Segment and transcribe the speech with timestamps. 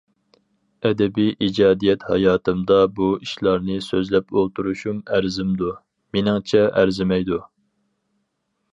[0.89, 5.73] ئەدەبىي ئىجادىيەت ھاياتىمدا بۇ ئىشلارنى سۆزلەپ ئولتۇرۇشۇم ئەرزىمدۇ؟
[6.19, 7.43] مېنىڭچە ئەرزىيدۇ.